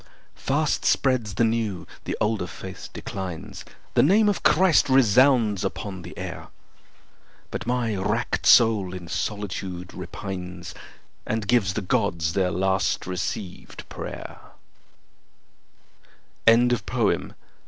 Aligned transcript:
Fast 0.33 0.83
spreads 0.83 1.35
the 1.35 1.43
new; 1.43 1.85
the 2.05 2.17
older 2.19 2.47
faith 2.47 2.89
declines. 2.91 3.63
The 3.93 4.01
name 4.01 4.29
of 4.29 4.41
Christ 4.41 4.89
resounds 4.89 5.63
upon 5.63 6.01
the 6.01 6.17
air. 6.17 6.47
But 7.51 7.67
my 7.67 7.93
wrack'd 7.95 8.47
soul 8.47 8.95
in 8.95 9.07
solitude 9.07 9.89
repines 9.93 10.73
And 11.27 11.47
gives 11.47 11.75
the 11.75 11.81
Gods 11.83 12.33
their 12.33 12.49
last 12.49 13.01
receivèd 13.01 13.85
pray'r. 13.89 14.39
Retrieved 16.47 16.71
from 16.81 16.87
"https://en. 16.87 17.35